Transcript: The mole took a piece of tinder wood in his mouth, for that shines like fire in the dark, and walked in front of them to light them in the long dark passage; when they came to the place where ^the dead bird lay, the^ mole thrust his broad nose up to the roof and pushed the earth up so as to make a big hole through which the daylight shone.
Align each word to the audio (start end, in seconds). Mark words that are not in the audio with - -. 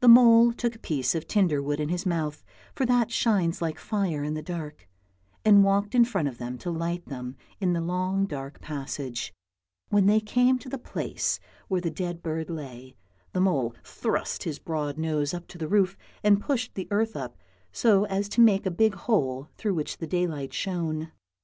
The 0.00 0.08
mole 0.08 0.52
took 0.52 0.74
a 0.74 0.78
piece 0.80 1.14
of 1.14 1.28
tinder 1.28 1.62
wood 1.62 1.78
in 1.78 1.88
his 1.88 2.04
mouth, 2.04 2.42
for 2.74 2.84
that 2.84 3.12
shines 3.12 3.62
like 3.62 3.78
fire 3.78 4.24
in 4.24 4.34
the 4.34 4.42
dark, 4.42 4.88
and 5.44 5.62
walked 5.62 5.94
in 5.94 6.04
front 6.04 6.26
of 6.26 6.38
them 6.38 6.58
to 6.58 6.70
light 6.72 7.06
them 7.06 7.36
in 7.60 7.72
the 7.72 7.80
long 7.80 8.26
dark 8.26 8.60
passage; 8.60 9.32
when 9.88 10.06
they 10.06 10.18
came 10.18 10.58
to 10.58 10.68
the 10.68 10.78
place 10.78 11.38
where 11.68 11.80
^the 11.80 11.94
dead 11.94 12.24
bird 12.24 12.50
lay, 12.50 12.96
the^ 13.32 13.40
mole 13.40 13.72
thrust 13.84 14.42
his 14.42 14.58
broad 14.58 14.98
nose 14.98 15.32
up 15.32 15.46
to 15.46 15.58
the 15.58 15.68
roof 15.68 15.96
and 16.24 16.40
pushed 16.40 16.74
the 16.74 16.88
earth 16.90 17.14
up 17.14 17.36
so 17.70 18.04
as 18.06 18.28
to 18.30 18.40
make 18.40 18.66
a 18.66 18.70
big 18.72 18.94
hole 18.96 19.48
through 19.54 19.74
which 19.74 19.98
the 19.98 20.08
daylight 20.08 20.52
shone. 20.52 21.12